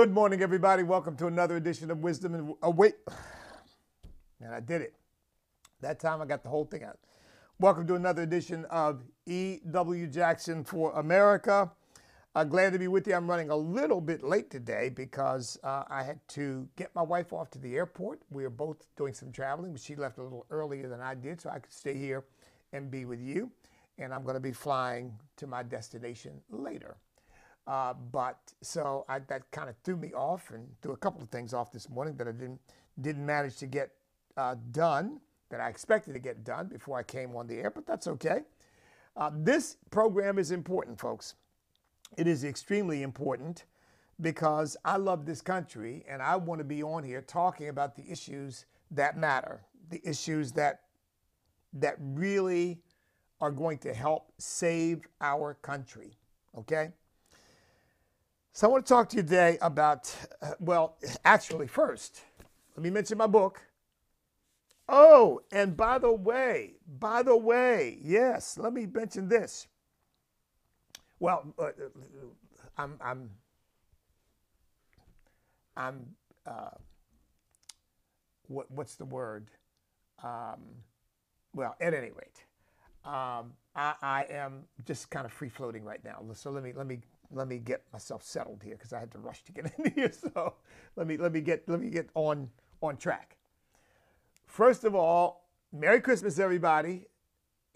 [0.00, 0.82] Good morning, everybody.
[0.82, 2.94] Welcome to another edition of Wisdom and wait,
[4.40, 4.94] and I did it.
[5.82, 6.98] That time I got the whole thing out.
[7.58, 10.06] Welcome to another edition of E.W.
[10.06, 11.70] Jackson for America.
[12.34, 13.14] Uh, glad to be with you.
[13.14, 17.34] I'm running a little bit late today because uh, I had to get my wife
[17.34, 18.22] off to the airport.
[18.30, 21.42] We are both doing some traveling, but she left a little earlier than I did,
[21.42, 22.24] so I could stay here
[22.72, 23.50] and be with you.
[23.98, 26.96] And I'm going to be flying to my destination later.
[27.70, 31.28] Uh, but so I, that kind of threw me off and threw a couple of
[31.28, 32.60] things off this morning that I didn't
[33.00, 33.92] didn't manage to get
[34.36, 35.20] uh, done
[35.50, 37.70] that I expected to get done before I came on the air.
[37.70, 38.40] But that's okay.
[39.16, 41.34] Uh, this program is important, folks.
[42.18, 43.66] It is extremely important
[44.20, 48.02] because I love this country and I want to be on here talking about the
[48.10, 50.80] issues that matter, the issues that
[51.74, 52.82] that really
[53.40, 56.18] are going to help save our country.
[56.58, 56.90] Okay?
[58.52, 62.20] So I want to talk to you today about, uh, well, actually, first,
[62.76, 63.62] let me mention my book.
[64.88, 69.68] Oh, and by the way, by the way, yes, let me mention this.
[71.20, 71.70] Well, uh, uh
[72.76, 73.30] I'm, I'm,
[75.76, 76.06] I'm,
[76.44, 76.70] uh,
[78.48, 79.46] what, what's the word?
[80.24, 80.60] Um,
[81.54, 82.44] well, at any rate,
[83.04, 86.22] um, I, I, am just kind of free floating right now.
[86.34, 86.98] So let me let me
[87.30, 90.12] let me get myself settled here because I had to rush to get in here.
[90.12, 90.54] So
[90.96, 92.50] let me let me get let me get on
[92.82, 93.36] on track.
[94.46, 97.06] First of all, Merry Christmas, everybody,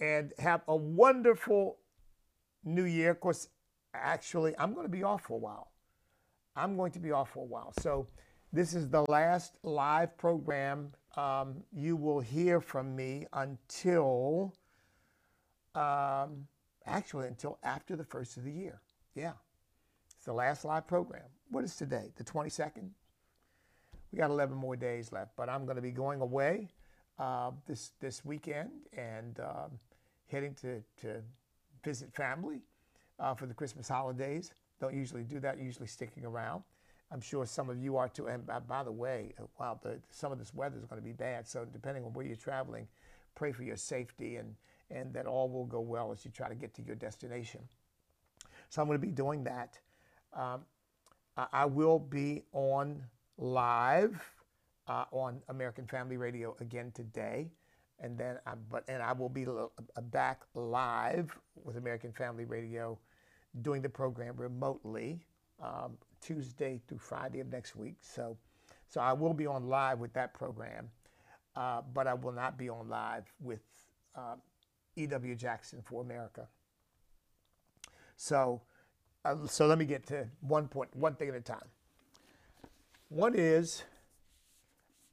[0.00, 1.78] and have a wonderful
[2.64, 3.10] New Year.
[3.10, 3.48] Of course,
[3.94, 5.70] actually, I'm going to be off for a while.
[6.56, 7.72] I'm going to be off for a while.
[7.80, 8.08] So
[8.52, 14.54] this is the last live program um, you will hear from me until,
[15.74, 16.46] um,
[16.86, 18.80] actually, until after the first of the year.
[19.14, 19.32] Yeah.
[20.24, 21.24] The last live program.
[21.50, 22.10] What is today?
[22.16, 22.88] The 22nd?
[24.10, 26.70] We got 11 more days left, but I'm going to be going away
[27.18, 29.78] uh, this this weekend and um,
[30.30, 31.20] heading to, to
[31.84, 32.62] visit family
[33.20, 34.54] uh, for the Christmas holidays.
[34.80, 36.62] Don't usually do that, usually sticking around.
[37.10, 38.28] I'm sure some of you are too.
[38.28, 41.04] And by, by the way, uh, wow, the, some of this weather is going to
[41.04, 41.46] be bad.
[41.46, 42.88] So depending on where you're traveling,
[43.34, 44.54] pray for your safety and,
[44.90, 47.60] and that all will go well as you try to get to your destination.
[48.70, 49.78] So I'm going to be doing that.
[50.34, 50.62] Um,
[51.36, 53.02] I will be on
[53.38, 54.22] live
[54.86, 57.50] uh, on American Family Radio again today,
[57.98, 59.46] and then I, but and I will be
[60.10, 62.98] back live with American Family Radio,
[63.62, 65.24] doing the program remotely
[65.62, 67.96] um, Tuesday through Friday of next week.
[68.00, 68.36] So,
[68.86, 70.88] so I will be on live with that program,
[71.56, 73.62] uh, but I will not be on live with
[74.14, 74.36] uh,
[74.96, 75.34] E.W.
[75.34, 76.46] Jackson for America.
[78.16, 78.62] So,
[79.24, 81.66] uh, so let me get to one point, one thing at a time.
[83.08, 83.84] One is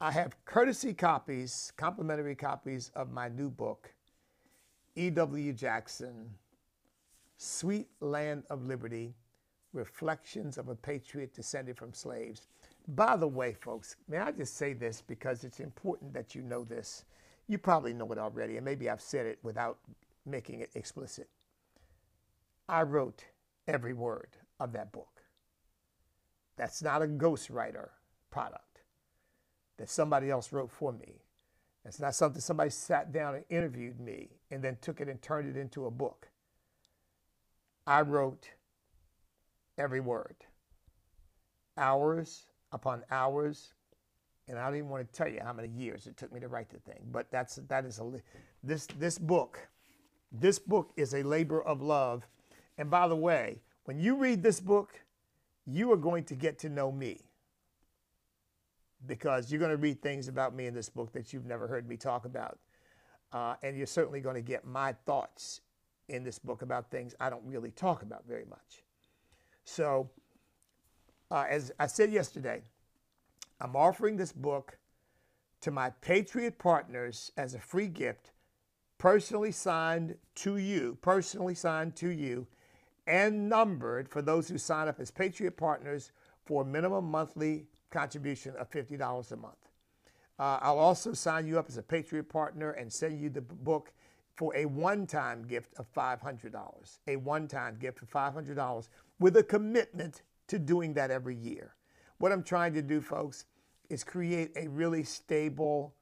[0.00, 3.92] I have courtesy copies, complimentary copies of my new book,
[4.96, 5.52] E.W.
[5.52, 6.30] Jackson,
[7.36, 9.14] Sweet Land of Liberty,
[9.72, 12.48] Reflections of a Patriot Descended from Slaves.
[12.88, 16.64] By the way, folks, may I just say this because it's important that you know
[16.64, 17.04] this.
[17.46, 19.78] You probably know it already, and maybe I've said it without
[20.26, 21.28] making it explicit.
[22.68, 23.24] I wrote
[23.66, 25.22] every word of that book.
[26.56, 27.88] That's not a ghostwriter
[28.30, 28.82] product
[29.78, 31.22] that somebody else wrote for me.
[31.84, 35.48] That's not something somebody sat down and interviewed me and then took it and turned
[35.48, 36.28] it into a book.
[37.86, 38.50] I wrote
[39.76, 40.36] every word,
[41.76, 43.74] hours upon hours,
[44.46, 46.48] and I don't even want to tell you how many years it took me to
[46.48, 47.00] write the thing.
[47.10, 48.12] But that's that is a
[48.62, 49.58] this this book,
[50.30, 52.26] this book is a labor of love
[52.82, 54.98] and by the way, when you read this book,
[55.66, 57.20] you are going to get to know me
[59.06, 61.88] because you're going to read things about me in this book that you've never heard
[61.88, 62.58] me talk about.
[63.32, 65.60] Uh, and you're certainly going to get my thoughts
[66.08, 68.82] in this book about things I don't really talk about very much.
[69.62, 70.10] So,
[71.30, 72.62] uh, as I said yesterday,
[73.60, 74.76] I'm offering this book
[75.60, 78.32] to my Patriot partners as a free gift,
[78.98, 82.48] personally signed to you, personally signed to you
[83.06, 86.12] and numbered for those who sign up as Patriot Partners
[86.44, 89.54] for a minimum monthly contribution of $50 a month.
[90.38, 93.92] Uh, I'll also sign you up as a Patriot Partner and send you the book
[94.34, 96.98] for a one time gift of $500.
[97.06, 98.88] A one time gift of $500
[99.18, 101.74] with a commitment to doing that every year.
[102.18, 103.44] What I'm trying to do, folks,
[103.90, 105.94] is create a really stable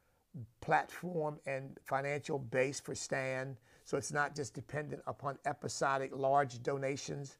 [0.61, 3.57] platform and financial base for Stand
[3.91, 7.39] so it's not just dependent upon episodic large donations,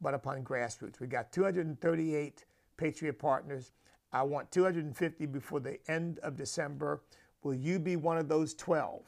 [0.00, 1.00] but upon grassroots.
[1.00, 2.44] We've got 238
[2.76, 3.72] Patriot Partners.
[4.12, 7.02] I want 250 before the end of December.
[7.42, 9.00] Will you be one of those 12?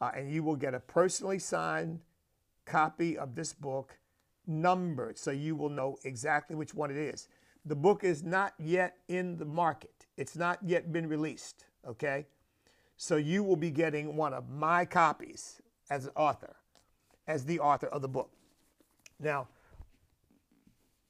[0.00, 2.00] Uh, and you will get a personally signed
[2.64, 3.98] copy of this book,
[4.46, 7.28] numbered, so you will know exactly which one it is.
[7.66, 12.24] The book is not yet in the market, it's not yet been released, okay?
[12.96, 15.60] So you will be getting one of my copies
[15.90, 16.56] as an author,
[17.26, 18.30] as the author of the book.
[19.20, 19.48] Now,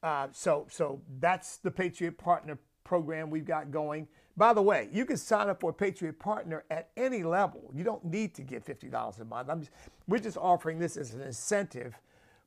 [0.02, 4.08] uh, so so that's the Patriot Partner program we've got going.
[4.36, 7.70] By the way, you can sign up for a Patriot Partner at any level.
[7.75, 9.48] You don't need to give fifty dollars a month.
[9.58, 9.70] Just,
[10.06, 11.94] we're just offering this as an incentive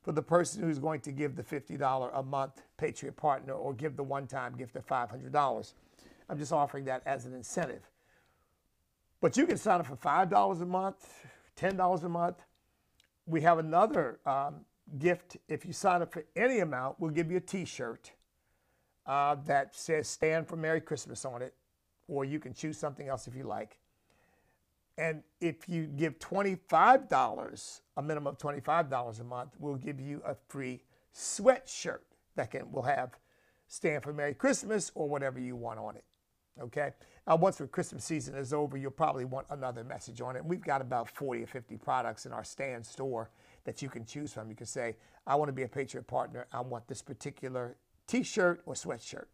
[0.02, 3.74] for the person who's going to give the fifty dollar a month Patriot Partner or
[3.74, 5.74] give the one-time gift of five hundred dollars.
[6.28, 7.82] I'm just offering that as an incentive.
[9.20, 11.06] But you can sign up for five dollars a month,
[11.56, 12.38] ten dollars a month.
[13.26, 14.64] We have another um,
[14.98, 18.12] gift, if you sign up for any amount, we'll give you a T-shirt
[19.06, 21.54] uh, that says "Stand for Merry Christmas" on it,
[22.08, 23.78] or you can choose something else if you like.
[24.98, 30.00] And if you give twenty-five dollars, a minimum of twenty-five dollars a month, we'll give
[30.00, 30.82] you a free
[31.14, 32.00] sweatshirt
[32.36, 33.18] that can will have
[33.68, 36.04] "Stand for Merry Christmas" or whatever you want on it.
[36.60, 36.90] Okay.
[37.26, 40.44] Now, once the Christmas season is over, you'll probably want another message on it.
[40.44, 43.30] We've got about 40 or 50 products in our stand store
[43.64, 44.48] that you can choose from.
[44.50, 44.96] You can say,
[45.26, 46.46] I want to be a Patriot partner.
[46.52, 47.76] I want this particular
[48.06, 49.26] t shirt or sweatshirt.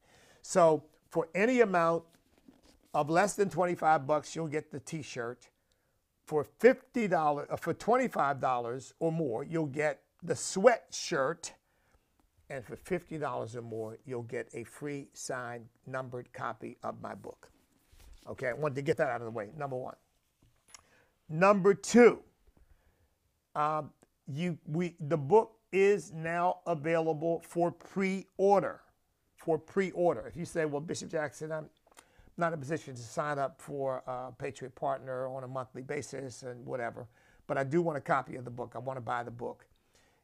[0.42, 2.04] So for any amount
[2.94, 5.48] of less than 25 bucks, you'll get the t shirt.
[6.26, 11.52] For $50, uh, for $25 or more, you'll get the sweatshirt.
[12.50, 17.50] And for $50 or more, you'll get a free signed numbered copy of my book.
[18.28, 19.50] Okay, I wanted to get that out of the way.
[19.56, 19.96] Number one.
[21.28, 22.20] Number two,
[23.54, 23.90] um,
[24.26, 28.80] you we the book is now available for pre-order.
[29.36, 30.26] For pre-order.
[30.26, 31.68] If you say, well, Bishop Jackson, I'm
[32.38, 36.42] not in a position to sign up for a Patriot Partner on a monthly basis
[36.42, 37.06] and whatever,
[37.46, 38.72] but I do want a copy of the book.
[38.74, 39.66] I want to buy the book.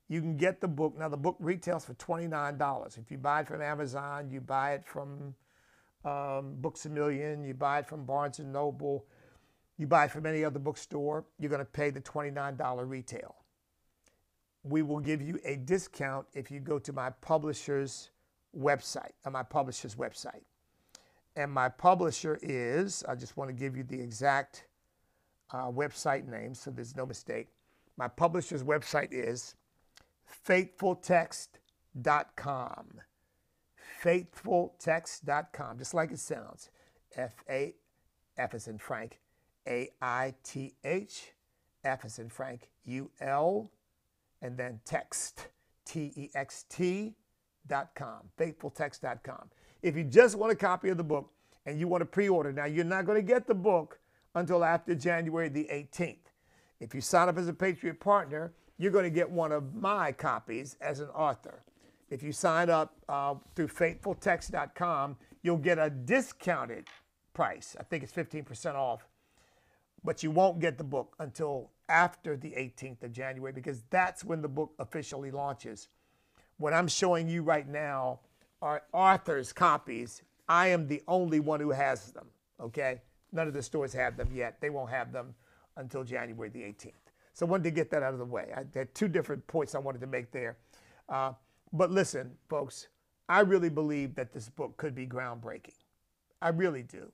[0.08, 0.96] You can get the book.
[0.98, 2.98] Now, the book retails for $29.
[2.98, 5.34] If you buy it from Amazon, you buy it from
[6.04, 9.06] um, Books a Million, you buy it from Barnes and Noble,
[9.78, 13.34] you buy it from any other bookstore, you're going to pay the $29 retail
[14.64, 18.10] we will give you a discount if you go to my publisher's
[18.58, 20.42] website, uh, my publisher's website.
[21.36, 24.66] And my publisher is, I just want to give you the exact
[25.50, 27.48] uh, website name so there's no mistake.
[27.98, 29.54] My publisher's website is
[30.46, 33.00] faithfultext.com.
[34.02, 36.70] Faithfultext.com, just like it sounds.
[37.16, 37.74] F A
[38.36, 39.20] F is in Frank,
[39.66, 41.32] A I T H,
[41.84, 43.70] F is in Frank, U L
[44.44, 45.48] and then text,
[45.84, 47.14] T E X T
[47.66, 49.50] dot com, faithfultext.com.
[49.82, 51.30] If you just want a copy of the book
[51.66, 53.98] and you want to pre order, now you're not going to get the book
[54.34, 56.18] until after January the 18th.
[56.78, 60.12] If you sign up as a Patriot partner, you're going to get one of my
[60.12, 61.62] copies as an author.
[62.10, 66.86] If you sign up uh, through faithfultext.com, you'll get a discounted
[67.32, 67.76] price.
[67.78, 69.06] I think it's 15% off,
[70.02, 74.42] but you won't get the book until after the 18th of January because that's when
[74.42, 75.88] the book officially launches.
[76.56, 78.20] What I'm showing you right now
[78.62, 80.22] are author's copies.
[80.48, 82.28] I am the only one who has them,
[82.60, 83.00] okay?
[83.32, 84.60] None of the stores have them yet.
[84.60, 85.34] They won't have them
[85.76, 87.03] until January the 18th.
[87.34, 88.52] So I wanted to get that out of the way.
[88.56, 90.56] I had two different points I wanted to make there.
[91.08, 91.32] Uh,
[91.72, 92.88] but listen, folks,
[93.28, 95.74] I really believe that this book could be groundbreaking.
[96.40, 97.10] I really do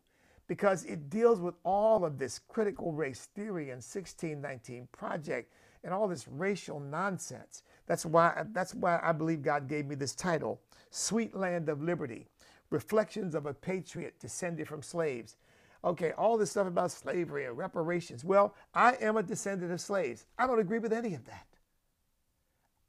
[0.47, 5.53] because it deals with all of this critical race theory and 1619 project
[5.85, 7.63] and all this racial nonsense.
[7.87, 10.61] That's why that's why I believe God gave me this title,
[10.91, 12.27] Sweet Land of Liberty:
[12.71, 15.37] Reflections of a Patriot Descended from Slaves.
[15.83, 18.25] Okay, all this stuff about slavery and reparations.
[18.25, 20.27] Well, I am a descendant of slaves.
[20.39, 21.47] I don't agree with any of that.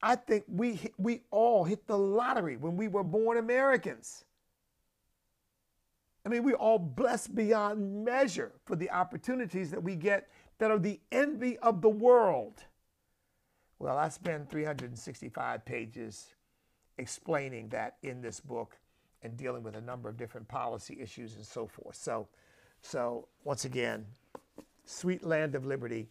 [0.03, 4.25] I think we we all hit the lottery when we were born Americans.
[6.25, 10.29] I mean, we're all blessed beyond measure for the opportunities that we get
[10.59, 12.63] that are the envy of the world.
[13.79, 16.35] Well, I spent 365 pages
[16.99, 18.77] explaining that in this book
[19.23, 21.95] and dealing with a number of different policy issues and so forth.
[21.95, 22.27] So,
[22.81, 24.05] so once again,
[24.85, 26.09] Sweet Land of Liberty,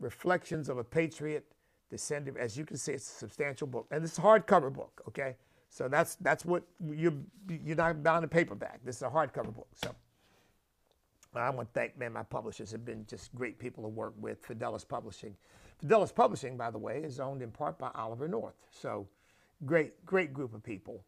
[0.00, 1.44] Reflections of a Patriot,
[1.90, 3.86] Descendant, as you can see, it's a substantial book.
[3.90, 5.36] And it's a hardcover book, okay?
[5.70, 7.14] So that's that's what you're
[7.48, 8.80] you're not bound to paperback.
[8.84, 9.68] This is a hardcover book.
[9.74, 9.94] So
[11.34, 14.42] I want to thank man, my publishers have been just great people to work with.
[14.42, 15.34] Fidelis Publishing.
[15.82, 18.56] Fidelis Publishing, by the way, is owned in part by Oliver North.
[18.70, 19.06] So
[19.64, 21.04] great, great group of people.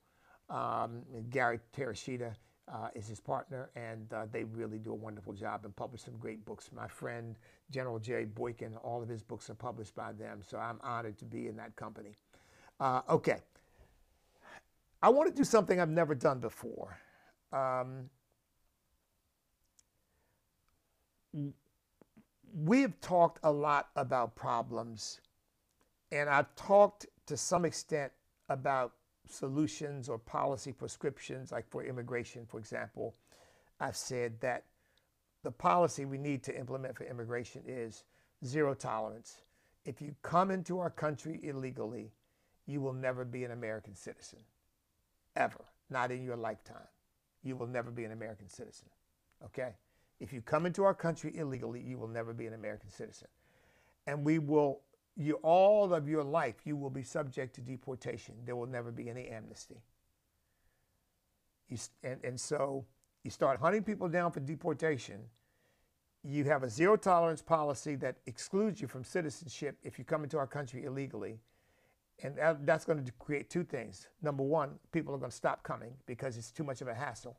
[0.48, 2.34] Um, Gary Terashita
[2.72, 6.16] uh, is his partner, and uh, they really do a wonderful job and publish some
[6.18, 6.70] great books.
[6.74, 7.36] My friend
[7.70, 11.24] General Jerry Boykin, all of his books are published by them, so I'm honored to
[11.24, 12.14] be in that company.
[12.78, 13.40] Uh, okay.
[15.02, 16.98] I want to do something I've never done before.
[17.52, 18.10] Um,
[22.54, 25.20] we have talked a lot about problems,
[26.12, 28.12] and I've talked to some extent
[28.48, 28.92] about
[29.32, 33.14] solutions or policy prescriptions, like for immigration, for example.
[33.80, 34.64] I've said that
[35.42, 38.04] the policy we need to implement for immigration is
[38.44, 39.42] zero tolerance.
[39.84, 42.12] If you come into our country illegally,
[42.66, 44.40] you will never be an American citizen,
[45.36, 46.88] ever, not in your lifetime.
[47.42, 48.88] You will never be an American citizen,
[49.44, 49.74] okay?
[50.20, 53.28] If you come into our country illegally, you will never be an American citizen.
[54.06, 54.80] And we will,
[55.16, 58.34] you all of your life, you will be subject to deportation.
[58.44, 59.82] There will never be any amnesty.
[61.68, 62.84] You, and, and so
[63.22, 65.20] you start hunting people down for deportation.
[66.22, 70.38] You have a zero tolerance policy that excludes you from citizenship if you come into
[70.38, 71.38] our country illegally.
[72.22, 74.06] And that, that's going to create two things.
[74.22, 77.38] Number one, people are going to stop coming because it's too much of a hassle.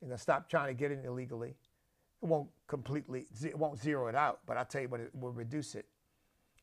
[0.00, 1.56] They're going to stop trying to get in illegally.
[2.22, 5.32] It won't completely, it won't zero it out, but I'll tell you what, it will
[5.32, 5.86] reduce it.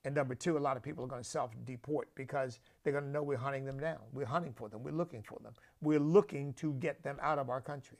[0.06, 3.06] And number two, a lot of people are going to self deport because they're going
[3.06, 3.98] to know we're hunting them down.
[4.14, 4.84] We're hunting for them.
[4.84, 5.54] We're looking for them.
[5.82, 7.98] We're looking to get them out of our country.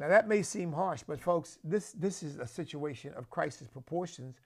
[0.00, 4.40] Now, that may seem harsh, but folks, this, this is a situation of crisis proportions.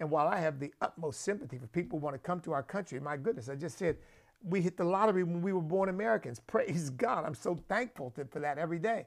[0.00, 2.62] And while I have the utmost sympathy for people who want to come to our
[2.62, 3.96] country, my goodness, I just said
[4.42, 6.40] we hit the lottery when we were born Americans.
[6.48, 7.24] Praise God.
[7.24, 9.06] I'm so thankful to, for that every day.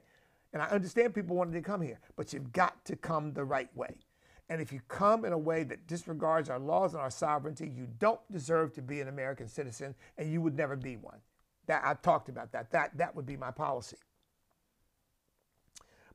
[0.54, 3.74] And I understand people wanting to come here, but you've got to come the right
[3.76, 3.94] way.
[4.48, 7.86] And if you come in a way that disregards our laws and our sovereignty, you
[7.98, 11.18] don't deserve to be an American citizen and you would never be one.
[11.66, 12.70] That I've talked about that.
[12.70, 13.98] That that would be my policy.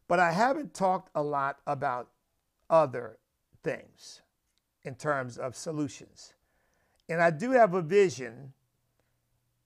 [0.07, 2.09] But I haven't talked a lot about
[2.69, 3.17] other
[3.63, 4.21] things
[4.83, 6.33] in terms of solutions.
[7.07, 8.53] And I do have a vision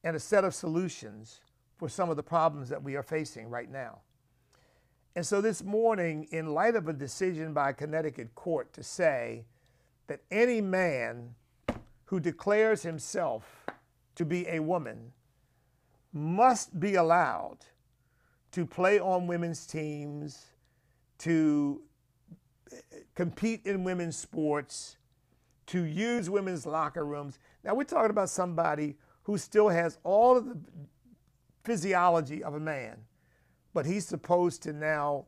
[0.04, 1.42] and a set of solutions
[1.78, 4.02] for some of the problems that we are facing right now.
[5.18, 9.46] And so this morning, in light of a decision by a Connecticut court to say
[10.06, 11.34] that any man
[12.06, 13.66] who declares himself
[14.14, 15.14] to be a woman
[16.14, 17.58] must be allowed
[18.52, 20.52] to play on women's teams,
[21.18, 21.82] to
[23.16, 24.98] compete in women's sports,
[25.66, 27.40] to use women's locker rooms.
[27.64, 30.60] Now, we're talking about somebody who still has all of the
[31.64, 33.07] physiology of a man
[33.78, 35.24] but he's supposed to now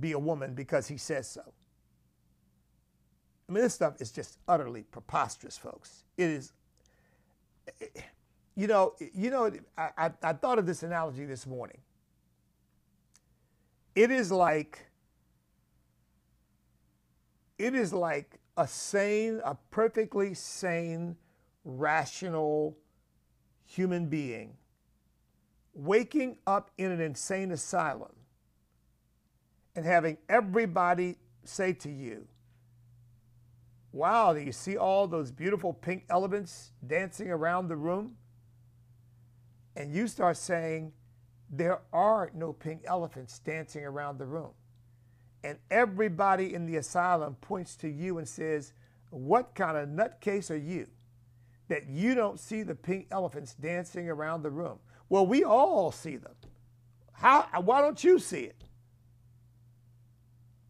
[0.00, 1.52] be a woman because he says so.
[3.48, 6.02] I mean, this stuff is just utterly preposterous, folks.
[6.16, 6.52] It is,
[8.56, 9.52] you know, you know.
[9.78, 11.78] I, I, I thought of this analogy this morning.
[13.94, 14.84] It is like,
[17.56, 21.14] it is like a sane, a perfectly sane,
[21.64, 22.76] rational
[23.64, 24.56] human being
[25.74, 28.12] waking up in an insane asylum
[29.74, 32.26] and having everybody say to you,
[33.92, 38.16] Wow, do you see all those beautiful pink elephants dancing around the room?
[39.76, 40.92] And you start saying,
[41.50, 44.52] There are no pink elephants dancing around the room.
[45.44, 48.72] And everybody in the asylum points to you and says,
[49.10, 50.86] What kind of nutcase are you
[51.68, 54.78] that you don't see the pink elephants dancing around the room?
[55.08, 56.34] Well, we all see them.
[57.12, 58.64] How, why don't you see it?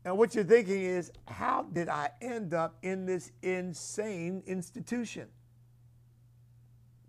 [0.05, 5.29] And what you're thinking is, how did I end up in this insane institution?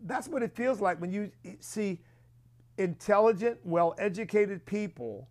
[0.06, 2.00] That's what it feels like when you see
[2.77, 5.27] intelligent, well educated people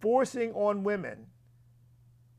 [0.00, 1.26] forcing on women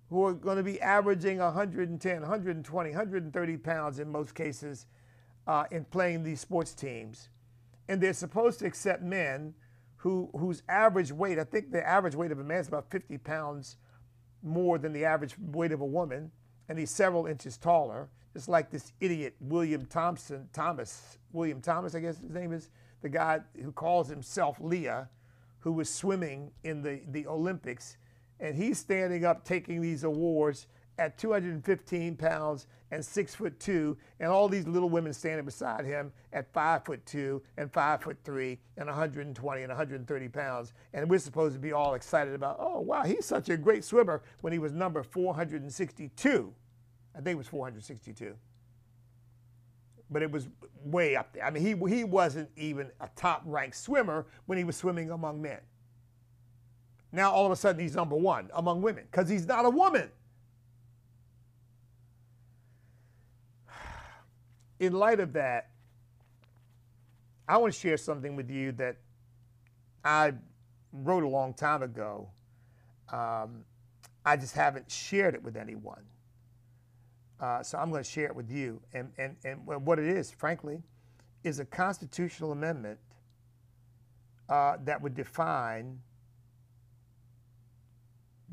[0.09, 4.87] who are going to be averaging 110, 120, 130 pounds in most cases
[5.47, 7.29] uh, in playing these sports teams
[7.91, 9.53] and they're supposed to accept men
[9.97, 13.17] who whose average weight, I think the average weight of a man is about 50
[13.17, 13.75] pounds
[14.41, 16.31] more than the average weight of a woman,
[16.69, 18.07] and he's several inches taller.
[18.31, 22.69] Just like this idiot William Thompson, Thomas, William Thomas, I guess his name is,
[23.01, 25.09] the guy who calls himself Lia,
[25.59, 27.97] who was swimming in the, the Olympics,
[28.39, 30.67] and he's standing up taking these awards
[31.01, 36.11] at 215 pounds and six foot two, and all these little women standing beside him
[36.33, 40.73] at five foot two and five foot three and 120 and 130 pounds.
[40.93, 44.21] And we're supposed to be all excited about, oh, wow, he's such a great swimmer
[44.41, 46.53] when he was number 462.
[47.15, 48.35] I think it was 462.
[50.11, 50.47] but it was
[50.83, 51.45] way up there.
[51.45, 55.41] I mean, he, he wasn't even a top ranked swimmer when he was swimming among
[55.41, 55.59] men.
[57.11, 60.09] Now, all of a sudden, he's number one among women because he's not a woman.
[64.81, 65.69] In light of that,
[67.47, 68.97] I want to share something with you that
[70.03, 70.33] I
[70.91, 72.29] wrote a long time ago.
[73.13, 73.63] Um,
[74.25, 76.01] I just haven't shared it with anyone.
[77.39, 78.81] Uh, so I'm going to share it with you.
[78.91, 80.81] And, and, and what it is, frankly,
[81.43, 82.97] is a constitutional amendment
[84.49, 85.99] uh, that would define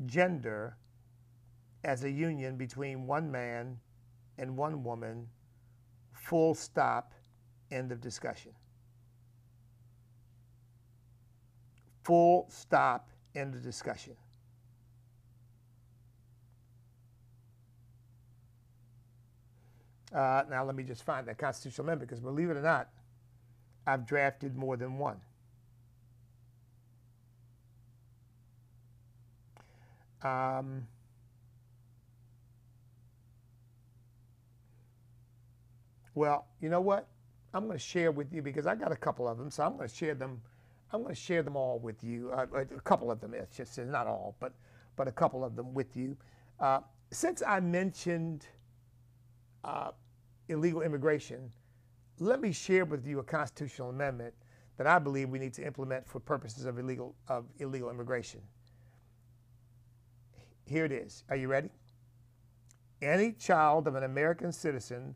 [0.05, 0.77] gender
[1.83, 3.79] as a union between one man
[4.37, 5.27] and one woman,
[6.19, 7.13] full stop,
[7.71, 8.51] end of discussion.
[12.03, 14.15] Full stop, end of discussion.
[20.13, 22.89] Uh, now, let me just find that constitutional amendment because believe it or not,
[23.85, 25.17] I've drafted more than one.
[30.23, 30.87] Um,
[36.19, 37.07] well, you know what?
[37.53, 39.77] I'm going to share with you because I got a couple of them, so I'm
[39.77, 40.41] going to share them.
[40.91, 42.29] I'm going to share them all with you.
[42.33, 44.51] Uh, a couple of them, it's just not all, but
[44.97, 46.17] but a couple of them with you.
[46.59, 48.47] Uh, since I mentioned
[49.63, 49.91] uh,
[50.49, 51.49] illegal immigration,
[52.19, 54.33] let me share with you a constitutional amendment
[54.75, 58.41] that I believe we need to implement for purposes of illegal of illegal immigration.
[60.65, 61.23] Here it is.
[61.29, 61.69] Are you ready?
[63.01, 65.15] Any child of an American citizen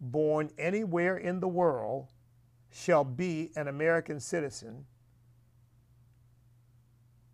[0.00, 2.12] born anywhere in the world
[2.70, 4.84] shall be an American citizen.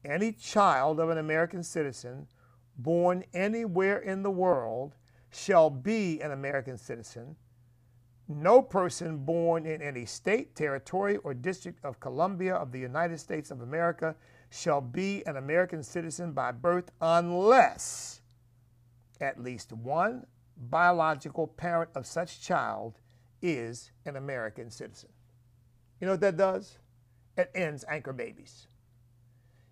[0.05, 2.27] Any child of an American citizen
[2.77, 4.96] born anywhere in the world
[5.31, 7.37] shall be an American citizen.
[8.29, 13.50] No person born in any state, territory, or district of Columbia of the United States
[13.50, 14.14] of America
[14.50, 18.22] shall be an American citizen by birth unless
[19.20, 20.24] at least one
[20.57, 23.01] biological parent of such child
[23.43, 25.11] is an American citizen.
[26.01, 26.79] You know what that does?
[27.37, 28.67] It ends anchor babies.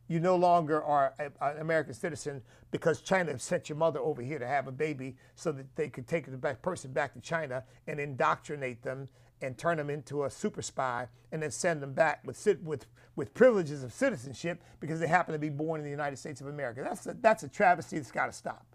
[0.09, 4.47] You no longer are an American citizen because China sent your mother over here to
[4.47, 8.83] have a baby so that they could take the person back to China and indoctrinate
[8.83, 9.09] them
[9.40, 13.35] and turn them into a super spy and then send them back with, with, with
[13.35, 16.83] privileges of citizenship because they happen to be born in the United States of America.
[16.83, 18.71] That's a, that's a travesty that's got to stop.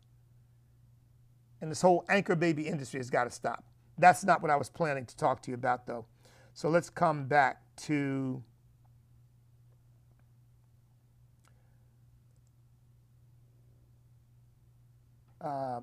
[1.62, 3.64] And this whole anchor baby industry has got to stop.
[3.98, 6.06] That's not what I was planning to talk to you about, though.
[6.54, 8.44] So let's come back to.
[15.40, 15.82] Uh,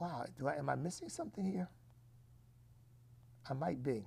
[0.00, 1.68] wow, do I, am I missing something here?
[3.48, 4.04] I might be.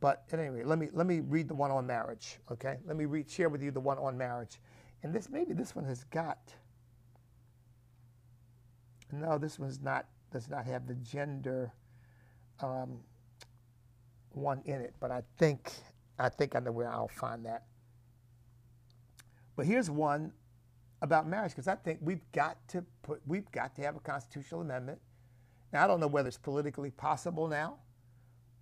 [0.00, 2.38] But anyway, let me let me read the one on marriage.
[2.52, 4.60] Okay, let me read share with you the one on marriage,
[5.06, 6.52] and this maybe this one has got.
[9.12, 11.72] No, this one's not does not have the gender
[12.58, 12.98] um,
[14.30, 15.70] one in it, but I think
[16.18, 17.66] I think I know where I'll find that.
[19.54, 20.32] But here's one
[21.00, 24.62] about marriage because I think we've got to put we've got to have a constitutional
[24.62, 24.98] amendment.
[25.72, 27.76] Now I don't know whether it's politically possible now,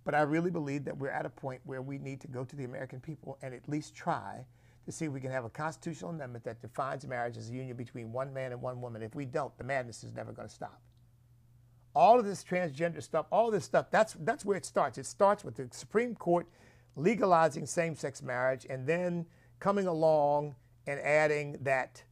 [0.03, 2.55] but I really believe that we're at a point where we need to go to
[2.55, 4.45] the American people and at least try
[4.85, 7.75] to see if we can have a constitutional amendment that defines marriage as a union
[7.75, 9.01] between one man and one woman.
[9.01, 10.79] If we don't, the madness is never going to stop.
[11.95, 14.97] All of this transgender stuff, all this stuff, that's that's where it starts.
[14.97, 16.45] It starts with the Supreme Court
[16.95, 19.25] legalizing same-sex marriage and then
[19.59, 20.55] coming along
[20.87, 22.03] and adding that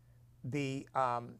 [0.43, 1.35] the, um,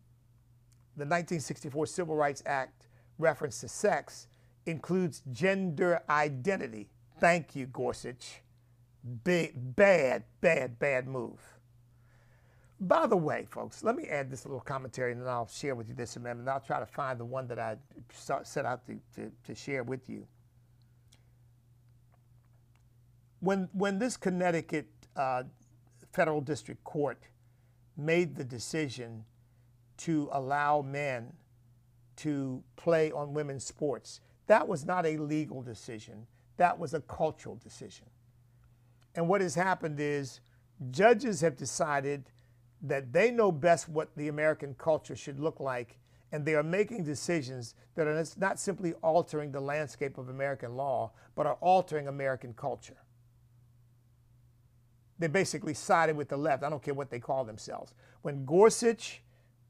[0.96, 4.28] the 1964 Civil Rights Act reference to sex
[4.66, 6.90] includes gender identity.
[7.20, 8.43] Thank you, Gorsuch.
[9.24, 11.40] Big, bad, bad, bad move.
[12.80, 15.88] By the way, folks, let me add this little commentary and then I'll share with
[15.88, 16.50] you this amendment.
[16.50, 17.78] I'll try to find the one that I
[18.44, 20.26] set out to, to, to share with you.
[23.40, 25.44] When, when this Connecticut uh,
[26.12, 27.22] federal district court
[27.98, 29.26] made the decision
[29.98, 31.34] to allow men
[32.16, 34.22] to play on women's sports.
[34.48, 38.06] That was not a legal decision, that was a cultural decision.
[39.16, 40.40] And what has happened is
[40.92, 42.30] judges have decided
[42.82, 45.98] that they know best what the American culture should look like,
[46.32, 51.12] and they are making decisions that are not simply altering the landscape of American law,
[51.36, 52.98] but are altering American culture
[55.24, 56.64] they basically sided with the left.
[56.64, 57.94] I don't care what they call themselves.
[58.24, 59.22] When Gorsuch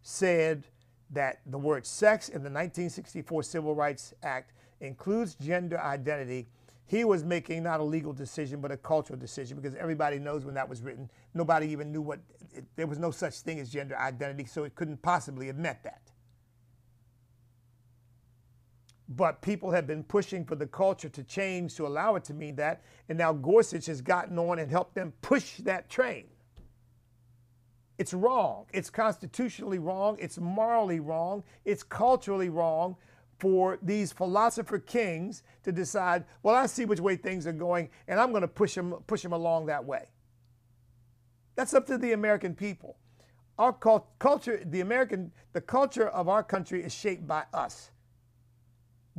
[0.02, 0.64] said
[1.12, 6.48] that the word sex in the 1964 Civil Rights Act includes gender identity,
[6.86, 10.54] he was making not a legal decision, but a cultural decision because everybody knows when
[10.56, 12.20] that was written, nobody even knew what,
[12.54, 15.82] it, there was no such thing as gender identity, so it couldn't possibly have meant
[15.84, 16.02] that.
[19.10, 22.56] But people have been pushing for the culture to change to allow it to mean
[22.58, 26.26] that, and now Gorsuch has gotten on and helped them push that train.
[27.98, 28.66] It's wrong.
[28.74, 30.18] It's constitutionally wrong.
[30.20, 31.44] It's morally wrong.
[31.64, 32.98] It's culturally wrong
[33.44, 38.18] for these philosopher kings to decide, well, I see which way things are going, and
[38.18, 40.06] I'm going to push them, push them along that way.
[41.56, 42.96] That's up to the American people.
[43.60, 47.92] Our culture, the American, the culture of our country is shaped by us.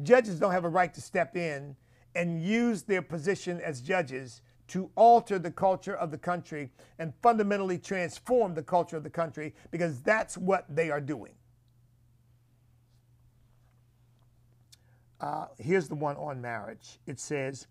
[0.02, 1.76] Judges don't have a right to step in
[2.14, 7.76] and use their position as judges to alter the culture of the country and fundamentally
[7.76, 11.34] transform the culture of the country because that's what they are doing.
[15.24, 16.98] Uh, here's the one on marriage.
[17.06, 17.66] It says,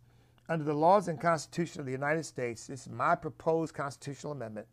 [0.50, 4.66] under the laws and Constitution of the United States, this is my proposed constitutional amendment.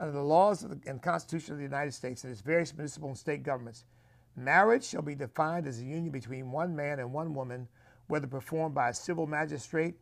[0.00, 3.18] Under the laws the, and Constitution of the United States and its various municipal and
[3.18, 3.84] state governments,
[4.36, 7.68] marriage shall be defined as a union between one man and one woman,
[8.06, 9.94] whether performed by a civil magistrate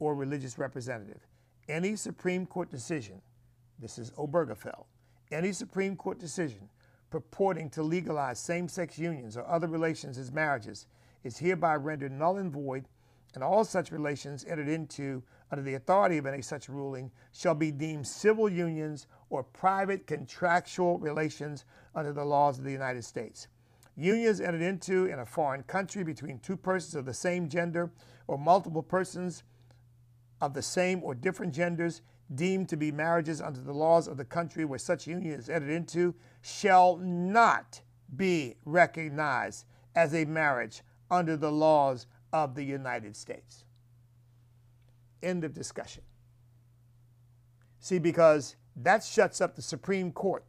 [0.00, 1.28] or religious representative.
[1.68, 3.22] Any Supreme Court decision,
[3.78, 4.86] this is Obergefell,
[5.30, 6.70] any Supreme Court decision
[7.10, 10.86] purporting to legalize same sex unions or other relations as marriages
[11.24, 12.86] is hereby rendered null and void,
[13.34, 17.70] and all such relations entered into under the authority of any such ruling shall be
[17.70, 23.48] deemed civil unions or private contractual relations under the laws of the United States.
[23.96, 27.90] Unions entered into in a foreign country between two persons of the same gender
[28.26, 29.42] or multiple persons
[30.40, 32.02] of the same or different genders
[32.34, 35.70] deemed to be marriages under the laws of the country where such union is entered
[35.70, 37.80] into shall not
[38.16, 39.64] be recognized
[39.96, 43.64] as a marriage under the laws of the United States.
[45.22, 46.02] End of discussion.
[47.80, 50.44] See, because that shuts up the Supreme Court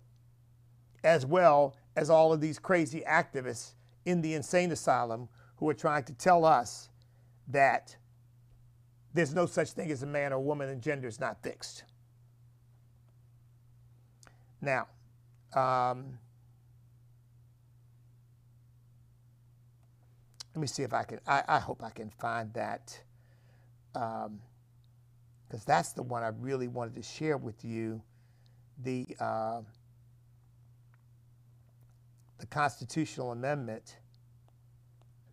[1.04, 3.74] as well as all of these crazy activists
[4.06, 6.90] in the insane asylum who are trying to tell us
[7.48, 7.96] that
[9.14, 11.84] there's no such thing as a man or woman and gender is not fixed.
[14.62, 14.88] Now,
[15.54, 16.20] um,
[20.54, 23.00] let me see if I can, I, I hope I can find that
[23.94, 24.40] because um,
[25.66, 28.02] that's the one I really wanted to share with you.
[28.82, 29.62] The, uh,
[32.40, 33.98] the constitutional amendment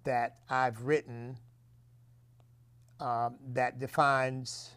[0.05, 1.38] that I've written
[3.00, 4.70] um, that defines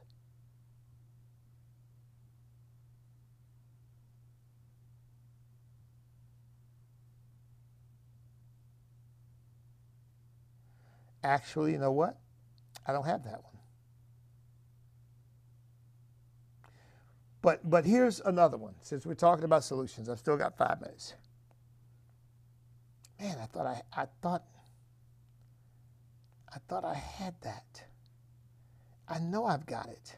[11.24, 12.18] actually, you know what?
[12.86, 13.50] I don't have that one.
[17.42, 18.76] But but here's another one.
[18.82, 21.14] Since we're talking about solutions, I've still got five minutes.
[23.20, 24.44] Man, I thought I I thought
[26.54, 27.84] I thought I had that.
[29.08, 30.16] I know I've got it.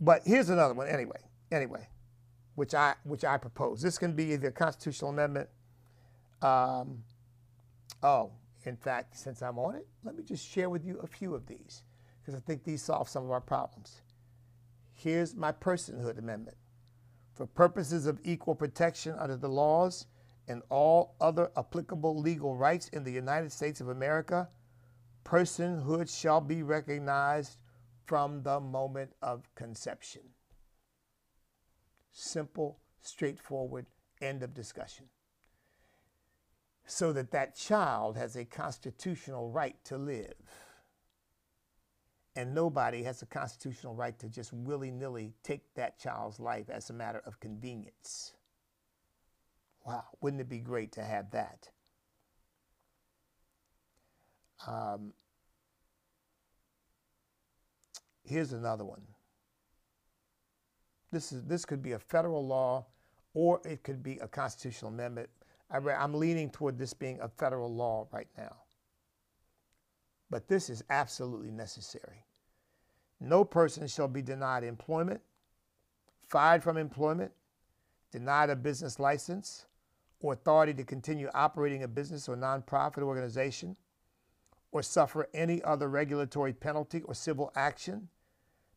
[0.00, 1.20] But here's another one anyway.
[1.52, 1.86] Anyway,
[2.54, 3.82] which I which I propose.
[3.82, 5.48] This can be either a constitutional amendment.
[6.40, 7.04] Um,
[8.02, 8.32] oh,
[8.64, 11.46] in fact, since I'm on it, let me just share with you a few of
[11.46, 11.82] these
[12.20, 14.02] because I think these solve some of our problems.
[14.92, 16.58] Here's my personhood amendment.
[17.34, 20.06] For purposes of equal protection under the laws
[20.46, 24.48] and all other applicable legal rights in the United States of America,
[25.24, 27.56] personhood shall be recognized
[28.04, 30.22] from the moment of conception.
[32.12, 33.86] Simple, straightforward,
[34.20, 35.06] end of discussion.
[36.86, 40.34] So that that child has a constitutional right to live.
[42.36, 46.90] And nobody has a constitutional right to just willy nilly take that child's life as
[46.90, 48.34] a matter of convenience.
[49.84, 51.70] Wow, wouldn't it be great to have that?
[54.66, 55.12] Um,
[58.24, 59.02] here's another one.
[61.10, 62.86] This is this could be a federal law,
[63.34, 65.28] or it could be a constitutional amendment.
[65.70, 68.56] I I'm leaning toward this being a federal law right now.
[70.30, 72.24] But this is absolutely necessary.
[73.20, 75.20] No person shall be denied employment,
[76.28, 77.32] fired from employment,
[78.10, 79.66] denied a business license,
[80.20, 83.76] or authority to continue operating a business or nonprofit organization
[84.72, 88.08] or suffer any other regulatory penalty or civil action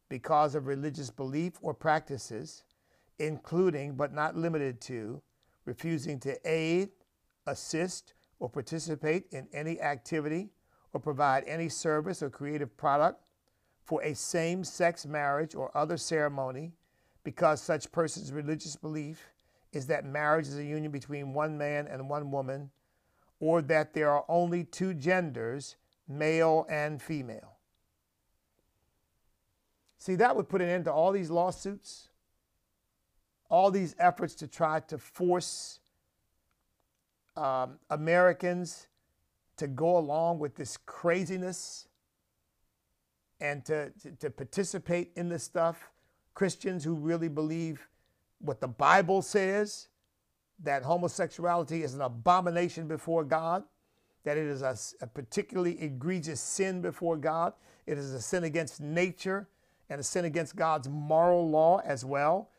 [0.09, 2.63] because of religious belief or practices,
[3.19, 5.21] including but not limited to
[5.65, 6.89] refusing to aid,
[7.47, 10.49] assist, or participate in any activity
[10.91, 13.21] or provide any service or creative product
[13.83, 16.73] for a same sex marriage or other ceremony
[17.23, 19.29] because such person's religious belief
[19.71, 22.69] is that marriage is a union between one man and one woman,
[23.39, 25.75] or that there are only two genders,
[26.07, 27.57] male and female.
[29.97, 32.09] See, that would put an end to all these lawsuits,
[33.53, 35.79] all these efforts to try to force
[37.37, 38.87] um, Americans
[39.57, 41.87] to go along with this craziness
[43.39, 45.91] and to, to, to participate in this stuff.
[46.33, 47.87] Christians who really believe
[48.39, 49.87] what the Bible says
[50.63, 53.63] that homosexuality is an abomination before God,
[54.23, 57.53] that it is a, a, particularly egregious sin before God.
[57.85, 59.47] It is a sin against nature
[59.91, 62.49] and a sin against God's moral law as well.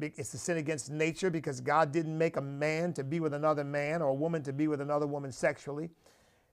[0.00, 3.64] It's a sin against nature because God didn't make a man to be with another
[3.64, 5.90] man or a woman to be with another woman sexually.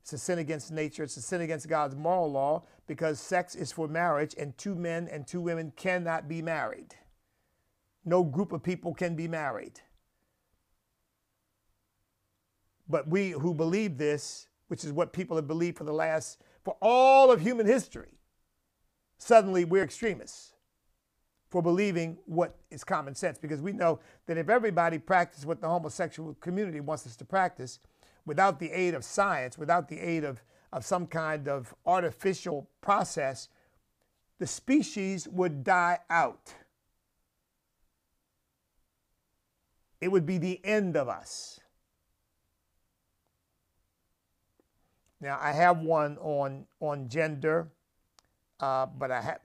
[0.01, 1.03] It's a sin against nature.
[1.03, 5.07] It's a sin against God's moral law because sex is for marriage and two men
[5.07, 6.95] and two women cannot be married.
[8.05, 9.79] No group of people can be married.
[12.87, 16.75] But we who believe this, which is what people have believed for the last, for
[16.81, 18.19] all of human history,
[19.17, 20.53] suddenly we're extremists
[21.49, 25.67] for believing what is common sense because we know that if everybody practiced what the
[25.67, 27.79] homosexual community wants us to practice
[28.25, 33.49] without the aid of science, without the aid of, of some kind of artificial process,
[34.37, 36.53] the species would die out.
[39.99, 41.59] It would be the end of us.
[45.19, 47.67] Now, I have one on, on gender,
[48.61, 49.39] uh, but I have,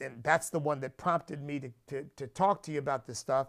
[0.00, 3.18] and that's the one that prompted me to, to, to, talk to you about this
[3.18, 3.48] stuff,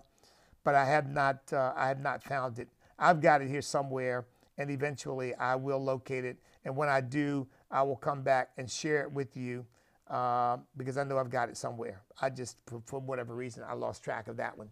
[0.63, 2.69] but I have not, uh, I have not found it.
[2.99, 6.37] I've got it here somewhere, and eventually I will locate it.
[6.65, 9.65] And when I do, I will come back and share it with you
[10.09, 12.01] uh, because I know I've got it somewhere.
[12.21, 14.69] I just, for, for whatever reason, I lost track of that one.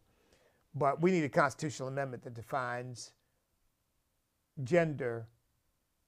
[0.76, 3.12] But we need a constitutional amendment that defines
[4.64, 5.28] gender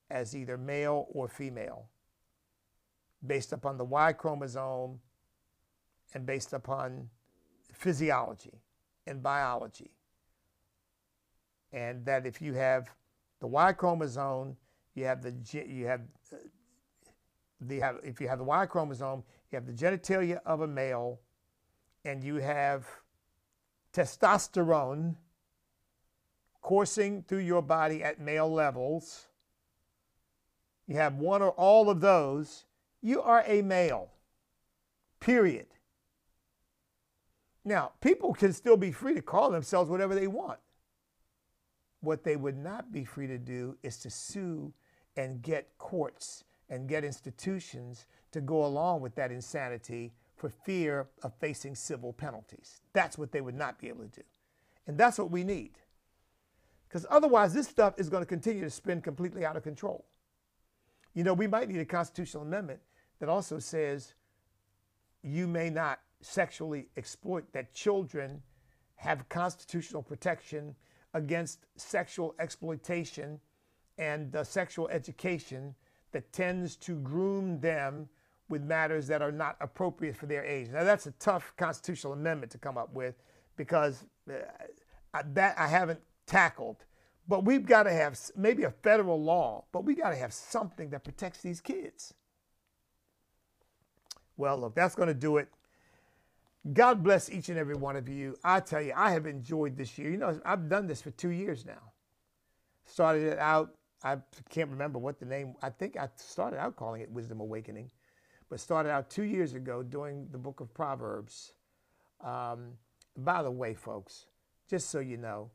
[0.09, 1.87] as either male or female
[3.25, 4.99] based upon the Y chromosome
[6.13, 7.09] and based upon
[7.73, 8.61] physiology
[9.07, 9.91] and biology.
[11.71, 12.89] And that if you have
[13.39, 14.57] the Y chromosome,
[14.93, 15.33] you have the
[15.67, 16.01] you have
[16.33, 16.37] uh,
[17.61, 21.19] the if you have the Y chromosome, you have the genitalia of a male,
[22.03, 22.85] and you have
[23.93, 25.15] testosterone
[26.61, 29.27] coursing through your body at male levels,
[30.87, 32.65] you have one or all of those,
[33.01, 34.11] you are a male.
[35.19, 35.67] Period.
[37.63, 40.59] Now, people can still be free to call themselves whatever they want.
[41.99, 44.73] What they would not be free to do is to sue
[45.15, 51.33] and get courts and get institutions to go along with that insanity for fear of
[51.39, 52.81] facing civil penalties.
[52.93, 54.23] That's what they would not be able to do.
[54.87, 55.77] And that's what we need.
[56.87, 60.05] Because otherwise, this stuff is going to continue to spin completely out of control.
[61.13, 62.79] You know, we might need a constitutional amendment
[63.19, 64.13] that also says
[65.21, 68.41] you may not sexually exploit, that children
[68.95, 70.75] have constitutional protection
[71.13, 73.39] against sexual exploitation
[73.97, 75.75] and uh, sexual education
[76.11, 78.07] that tends to groom them
[78.49, 80.69] with matters that are not appropriate for their age.
[80.69, 83.15] Now, that's a tough constitutional amendment to come up with
[83.55, 86.85] because uh, that I haven't tackled.
[87.27, 90.89] But we've got to have maybe a federal law, but we got to have something
[90.89, 92.13] that protects these kids.
[94.37, 95.49] Well, look, that's going to do it.
[96.73, 98.37] God bless each and every one of you.
[98.43, 100.11] I tell you, I have enjoyed this year.
[100.11, 101.91] You know, I've done this for two years now.
[102.85, 104.17] Started it out, I
[104.49, 107.89] can't remember what the name, I think I started out calling it Wisdom Awakening
[108.51, 111.53] but started out two years ago doing the book of Proverbs.
[112.19, 112.73] Um,
[113.15, 114.25] by the way, folks,
[114.69, 115.49] just so you know,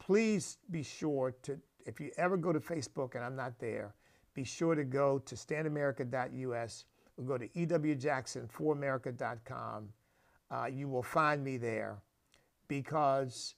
[0.00, 3.94] please be sure to, if you ever go to Facebook and I'm not there,
[4.34, 9.88] be sure to go to standamerica.us or go to ewjackson4america.com.
[10.50, 11.98] Uh, you will find me there
[12.66, 13.54] because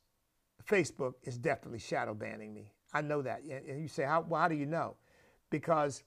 [0.69, 2.73] Facebook is definitely shadow banning me.
[2.93, 3.43] I know that.
[3.43, 4.97] And you say, how, well, how do you know?
[5.51, 6.03] Because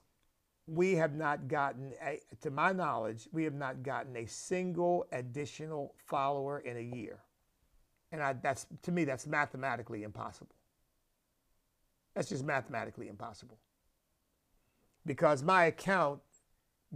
[0.66, 5.94] we have not gotten, a, to my knowledge, we have not gotten a single additional
[6.06, 7.18] follower in a year.
[8.12, 10.54] And I, that's, to me, that's mathematically impossible.
[12.14, 13.58] That's just mathematically impossible.
[15.04, 16.20] Because my account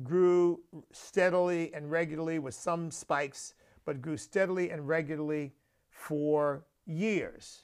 [0.02, 0.60] grew
[0.92, 5.52] steadily and regularly with some spikes, but grew steadily and regularly
[5.90, 7.62] for years.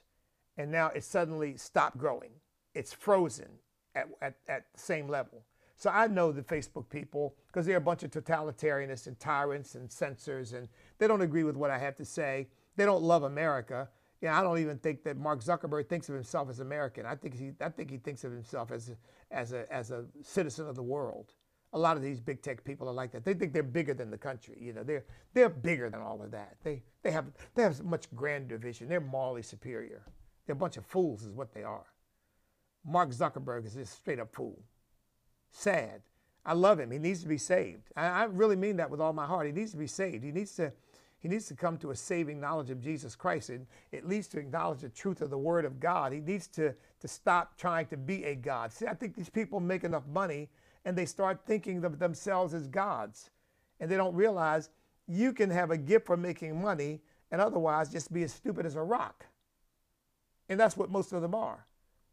[0.59, 2.31] and now it suddenly stopped growing.
[2.74, 3.48] It's frozen
[3.94, 5.44] at, at, at the same level.
[5.76, 9.90] So I know the Facebook people because they're a bunch of totalitarianists and tyrants and
[9.90, 12.48] censors, and they don't agree with what I have to say.
[12.76, 13.88] They don't love America.
[14.22, 17.05] You know, I don't even think that Mark Zuckerberg thinks of himself as American.
[17.05, 18.92] I think he, I think he thinks of himself as
[19.31, 21.35] as a, as a citizen of the world.
[21.72, 23.24] A lot of these big tech people are like that.
[23.24, 24.57] They think they're bigger than the country.
[24.61, 26.57] You know, they're they're bigger than all of that.
[26.62, 28.88] They they have they have much grander vision.
[28.88, 30.02] They're morally superior.
[30.46, 31.87] They're a bunch of fools, is what they are.
[32.85, 34.62] Mark Zuckerberg is just straight up fool.
[35.50, 36.02] Sad.
[36.44, 36.92] I love him.
[36.92, 37.90] He needs to be saved.
[37.96, 39.46] I, I really mean that with all my heart.
[39.46, 40.22] He needs to be saved.
[40.22, 40.72] He needs to
[41.18, 44.38] he needs to come to a saving knowledge of Jesus Christ and it leads to
[44.38, 46.12] acknowledge the truth of the Word of God.
[46.12, 48.72] He needs to, to stop trying to be a God.
[48.72, 50.48] See, I think these people make enough money
[50.87, 53.31] and they start thinking of themselves as gods.
[53.81, 54.70] And they don't realize
[55.09, 57.01] you can have a gift for making money
[57.33, 59.27] and otherwise just be as stupid as a rock.
[60.49, 61.66] And that's what most of them are.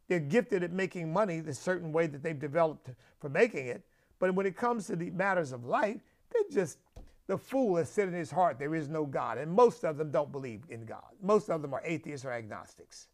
[0.08, 3.84] They're gifted at making money the certain way that they've developed for making it.
[4.18, 6.80] But when it comes to the matters of life, they're just
[7.28, 9.38] the fool has said in his heart there is no God.
[9.38, 11.14] And most of them don't believe in God.
[11.22, 13.08] Most of them are atheists or agnostics.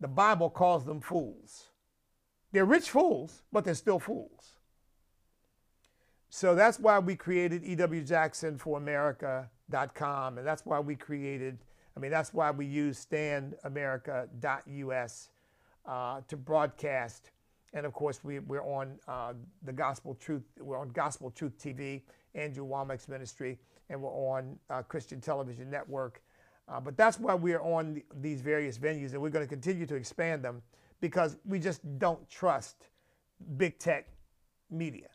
[0.00, 1.68] The Bible calls them fools.
[2.52, 4.52] They're rich fools, but they're still fools.
[6.28, 10.38] So that's why we created ewjacksonforamerica.com.
[10.38, 11.58] And that's why we created,
[11.96, 15.30] I mean, that's why we use standamerica.us
[15.86, 17.30] uh, to broadcast.
[17.72, 19.32] And of course, we, we're on uh,
[19.64, 22.02] the Gospel Truth, we're on Gospel Truth TV
[22.36, 26.22] Andrew Wommack's ministry, and we're on uh, Christian Television Network.
[26.68, 29.86] Uh, but that's why we're on the, these various venues, and we're going to continue
[29.86, 30.62] to expand them
[31.06, 32.88] because we just don't trust
[33.56, 34.08] big tech
[34.72, 35.06] media.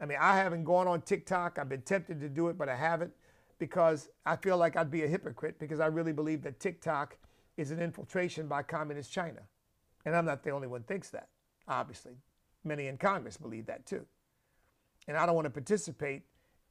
[0.00, 1.58] I mean, I haven't gone on TikTok.
[1.58, 3.12] I've been tempted to do it, but I haven't
[3.58, 7.16] because I feel like I'd be a hypocrite because I really believe that TikTok
[7.56, 9.40] is an infiltration by communist China.
[10.04, 11.26] And I'm not the only one thinks that,
[11.66, 12.12] obviously.
[12.62, 14.06] Many in Congress believe that too.
[15.08, 16.22] And I don't want to participate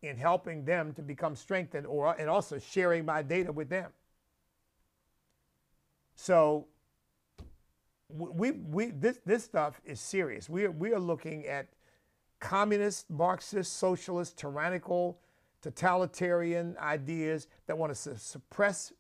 [0.02, 3.92] in helping them to become strengthened or and also sharing my data with them.
[6.16, 6.68] So
[8.14, 10.50] we, we this this stuff is serious.
[10.50, 11.68] We are, we are looking at
[12.40, 15.20] communist, Marxist, socialist, tyrannical,
[15.62, 18.94] totalitarian ideas that want to su- suppress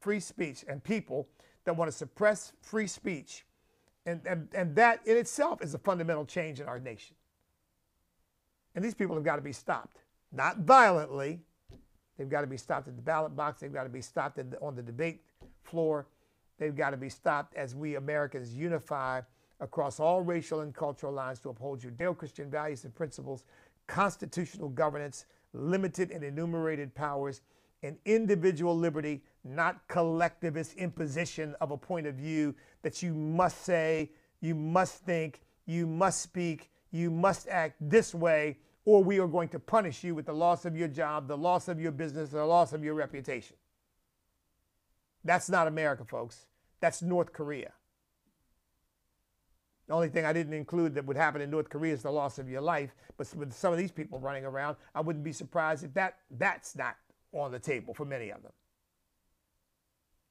[0.00, 1.28] free speech and people
[1.64, 3.44] that want to suppress free speech.
[4.06, 7.16] And, and, and that in itself is a fundamental change in our nation.
[8.74, 11.40] And these people have got to be stopped not violently.
[12.18, 13.60] They've got to be stopped at the ballot box.
[13.60, 15.22] They've got to be stopped the, on the debate
[15.62, 16.06] floor.
[16.58, 19.22] They've got to be stopped as we Americans unify
[19.60, 23.44] across all racial and cultural lines to uphold Judeo Christian values and principles,
[23.86, 27.40] constitutional governance, limited and enumerated powers,
[27.82, 34.10] and individual liberty, not collectivist imposition of a point of view that you must say,
[34.40, 39.48] you must think, you must speak, you must act this way or we are going
[39.48, 42.44] to punish you with the loss of your job, the loss of your business, the
[42.44, 43.56] loss of your reputation.
[45.24, 46.46] That's not America, folks.
[46.80, 47.72] That's North Korea.
[49.86, 52.38] The only thing I didn't include that would happen in North Korea is the loss
[52.38, 52.94] of your life.
[53.16, 56.74] But with some of these people running around, I wouldn't be surprised if that, that's
[56.76, 56.96] not
[57.32, 58.52] on the table for many of them.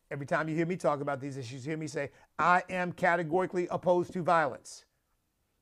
[0.10, 2.92] Every time you hear me talk about these issues, you hear me say, I am
[2.92, 4.86] categorically opposed to violence.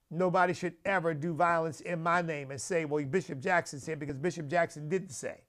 [0.10, 4.18] Nobody should ever do violence in my name and say, well, Bishop Jackson said, because
[4.18, 5.42] Bishop Jackson didn't say.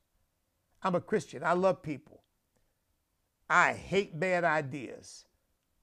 [0.82, 1.42] I'm a Christian.
[1.42, 2.21] I love people.
[3.54, 5.26] I hate bad ideas.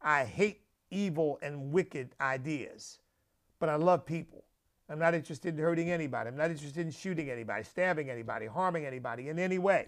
[0.01, 2.97] I hate evil and wicked ideas.
[3.59, 4.43] But I love people.
[4.89, 6.29] I'm not interested in hurting anybody.
[6.29, 9.87] I'm not interested in shooting anybody, stabbing anybody, harming anybody in any way.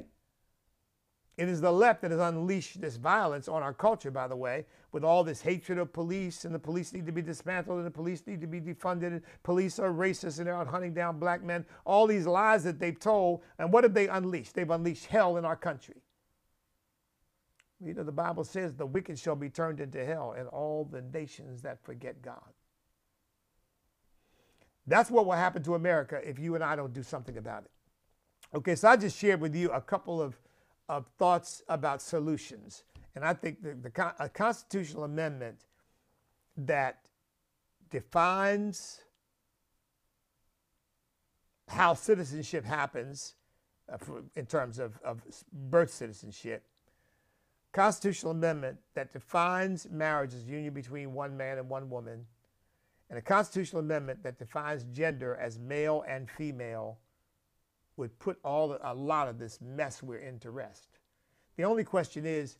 [1.38, 4.68] It is the left that has unleashed this violence on our culture, by the way,
[4.92, 7.90] with all this hatred of police, and the police need to be dismantled, and the
[7.90, 11.44] police need to be defunded, and police are racist, and they're out hunting down black
[11.44, 11.66] men.
[11.84, 14.54] All these lies that they've told, and what have they unleashed?
[14.54, 15.96] They've unleashed hell in our country.
[17.84, 21.02] You know, the Bible says the wicked shall be turned into hell, and all the
[21.02, 22.54] nations that forget God.
[24.88, 27.72] That's what will happen to America if you and I don't do something about it.
[28.54, 30.38] Okay, so I just shared with you a couple of
[30.92, 32.84] of thoughts about solutions.
[33.16, 35.66] And I think the, the a constitutional amendment
[36.58, 37.00] that
[37.90, 39.00] defines
[41.70, 43.36] how citizenship happens
[43.92, 45.22] uh, for, in terms of, of
[45.54, 46.66] birth citizenship,
[47.74, 52.26] constitutional amendment that defines marriage as union between one man and one woman,
[53.10, 56.98] and a constitutional amendment that defines gender as male and female
[57.98, 60.88] would put all a lot of this mess we're in to rest.
[61.58, 62.58] The only question is,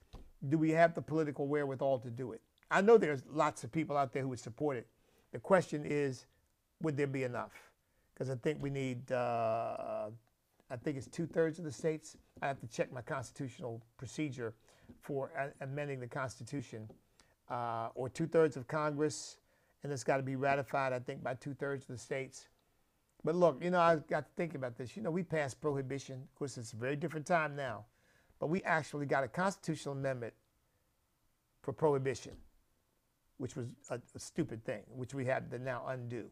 [0.50, 2.42] do we have the political wherewithal to do it?
[2.70, 4.88] I know there's lots of people out there who would support it.
[5.32, 6.26] The question is,
[6.82, 7.52] would there be enough?
[8.14, 10.10] Because I think we need, uh,
[10.70, 12.18] I think it's two thirds of the states.
[12.42, 14.54] I have to check my constitutional procedure
[15.02, 15.32] for
[15.62, 16.90] amending the Constitution,
[17.50, 19.38] uh, or two thirds of Congress,
[19.84, 22.48] and it's got to be ratified, I think, by two thirds of the states.
[23.24, 24.96] But look, you know, I got to think about this.
[24.96, 26.16] You know, we passed prohibition.
[26.16, 27.86] Of course, it's a very different time now,
[28.40, 30.34] but we actually got a constitutional amendment
[31.62, 32.34] for prohibition,
[33.38, 36.26] which was a, a stupid thing, which we had to now undo.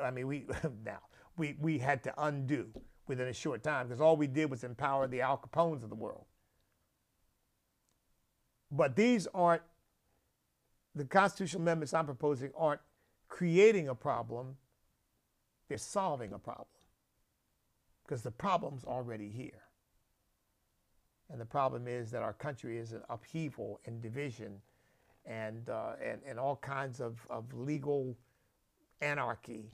[0.00, 0.46] I mean, we
[0.84, 0.98] now
[1.36, 2.68] we we had to undo
[3.06, 5.96] within a short time because all we did was empower the Al Capones of the
[5.96, 6.24] world.
[8.70, 9.62] But these aren't
[10.94, 12.80] the constitutional amendments I'm proposing aren't
[13.28, 14.56] creating a problem,
[15.68, 16.66] they're solving a problem.
[18.04, 19.62] Because the problem's already here.
[21.30, 24.60] And the problem is that our country is an upheaval and division
[25.26, 28.16] and, uh, and, and all kinds of, of legal
[29.02, 29.70] anarchy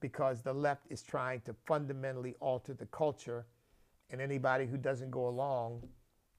[0.00, 3.46] because the left is trying to fundamentally alter the culture,
[4.10, 5.80] and anybody who doesn't go along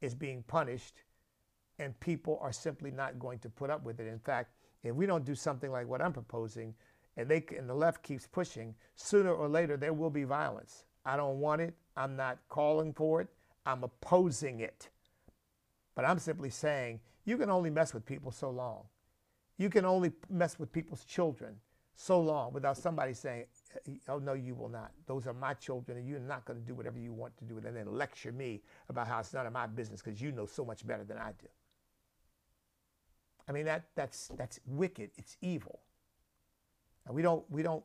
[0.02, 1.02] is being punished,
[1.84, 4.08] and people are simply not going to put up with it.
[4.08, 4.52] In fact,
[4.84, 6.74] if we don't do something like what I'm proposing,
[7.16, 10.86] and they and the left keeps pushing, sooner or later there will be violence.
[11.06, 11.74] I don't want it.
[11.96, 13.28] I'm not calling for it.
[13.66, 14.90] I'm opposing it.
[15.96, 18.84] But I'm simply saying you can only mess with people so long.
[19.58, 21.56] You can only mess with people's children
[21.96, 24.92] so long without somebody saying, uh, Oh, no, you will not.
[25.06, 27.56] Those are my children, and you're not going to do whatever you want to do
[27.56, 30.46] with and then lecture me about how it's none of my business because you know
[30.48, 31.48] so much better than I do.
[33.48, 35.12] I mean, that, that's, that's wicked.
[35.18, 35.80] It's evil.
[37.06, 37.84] And we don't, we don't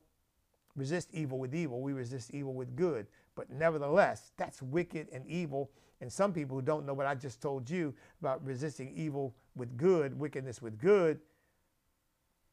[0.77, 3.07] resist evil with evil, we resist evil with good.
[3.35, 5.71] But nevertheless, that's wicked and evil.
[6.01, 9.77] And some people who don't know what I just told you about resisting evil with
[9.77, 11.21] good, wickedness with good,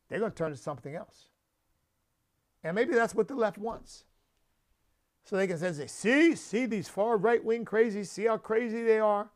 [0.09, 1.29] they're going to turn to something else.
[2.63, 4.05] And maybe that's what the left wants.
[5.23, 8.99] So they can say, see, see these far right wing crazies, see how crazy they
[8.99, 9.29] are?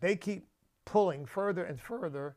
[0.00, 0.46] They keep
[0.90, 2.34] pulling further and further.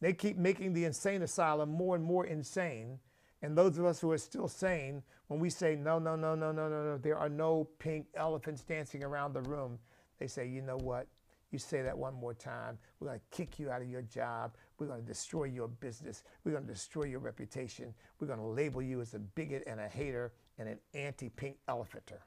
[0.00, 2.98] They keep making the insane asylum more and more insane.
[3.40, 6.52] And those of us who are still sane, when we say, no, no, no, no,
[6.52, 9.78] no, no, no, there are no pink elephants dancing around the room,
[10.18, 11.06] they say, you know what?
[11.50, 14.54] You say that one more time, we're going to kick you out of your job.
[14.78, 16.24] We're going to destroy your business.
[16.44, 17.94] We're going to destroy your reputation.
[18.20, 21.56] We're going to label you as a bigot and a hater and an anti pink
[21.68, 22.20] elephanter.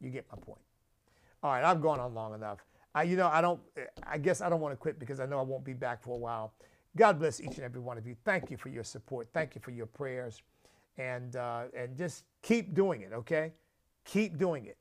[0.00, 0.62] You get my point.
[1.42, 2.64] All right, I've gone on long enough.
[2.96, 3.60] I, you know, I don't,
[4.06, 6.14] I guess I don't want to quit because I know I won't be back for
[6.14, 6.54] a while.
[6.96, 8.16] God bless each and every one of you.
[8.24, 9.28] Thank you for your support.
[9.34, 10.40] Thank you for your prayers.
[10.96, 13.52] And, uh, and just keep doing it, okay?
[14.06, 14.78] Keep doing it.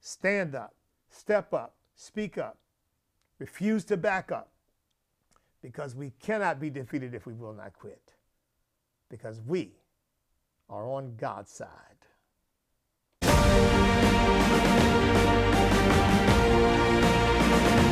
[0.00, 0.74] Stand up,
[1.08, 2.58] step up, speak up,
[3.38, 4.50] refuse to back up
[5.62, 8.12] because we cannot be defeated if we will not quit
[9.08, 9.70] because we
[10.68, 11.92] are on God's side
[17.62, 17.91] you